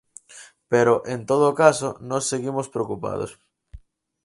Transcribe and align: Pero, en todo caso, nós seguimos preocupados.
Pero, 0.71 0.93
en 1.13 1.19
todo 1.29 1.57
caso, 1.61 1.89
nós 2.09 2.23
seguimos 2.31 2.67
preocupados. 2.73 3.31